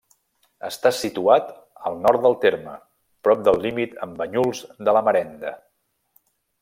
[0.69, 1.51] Està situat
[1.89, 2.73] al nord del terme,
[3.27, 5.53] prop del límit amb Banyuls de la Marenda.